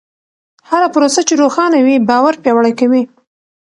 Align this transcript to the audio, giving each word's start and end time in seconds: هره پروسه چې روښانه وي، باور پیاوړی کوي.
هره 0.69 0.87
پروسه 0.93 1.21
چې 1.27 1.33
روښانه 1.41 1.79
وي، 1.85 1.95
باور 2.09 2.33
پیاوړی 2.43 2.73
کوي. 2.79 3.03